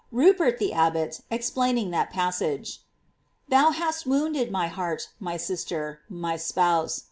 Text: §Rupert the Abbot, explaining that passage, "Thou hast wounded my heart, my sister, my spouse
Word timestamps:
§Rupert 0.11 0.57
the 0.57 0.73
Abbot, 0.73 1.21
explaining 1.29 1.91
that 1.91 2.09
passage, 2.09 2.79
"Thou 3.49 3.69
hast 3.69 4.07
wounded 4.07 4.49
my 4.51 4.65
heart, 4.67 5.09
my 5.19 5.37
sister, 5.37 5.99
my 6.09 6.37
spouse 6.37 6.99